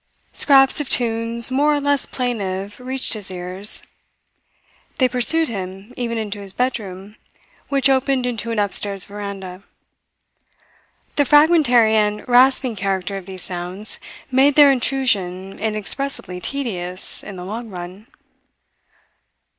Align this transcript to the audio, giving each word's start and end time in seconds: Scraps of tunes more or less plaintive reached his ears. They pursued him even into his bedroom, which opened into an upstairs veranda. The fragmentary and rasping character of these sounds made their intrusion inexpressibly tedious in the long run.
Scraps 0.33 0.79
of 0.79 0.89
tunes 0.89 1.51
more 1.51 1.75
or 1.75 1.79
less 1.79 2.07
plaintive 2.07 2.79
reached 2.79 3.13
his 3.13 3.29
ears. 3.29 3.83
They 4.97 5.07
pursued 5.07 5.47
him 5.47 5.93
even 5.95 6.17
into 6.17 6.39
his 6.39 6.53
bedroom, 6.53 7.17
which 7.69 7.87
opened 7.87 8.25
into 8.25 8.49
an 8.49 8.57
upstairs 8.57 9.05
veranda. 9.05 9.61
The 11.17 11.25
fragmentary 11.25 11.95
and 11.95 12.27
rasping 12.27 12.75
character 12.75 13.15
of 13.15 13.27
these 13.27 13.43
sounds 13.43 13.99
made 14.31 14.55
their 14.55 14.71
intrusion 14.71 15.59
inexpressibly 15.59 16.41
tedious 16.41 17.21
in 17.23 17.35
the 17.35 17.45
long 17.45 17.69
run. 17.69 18.07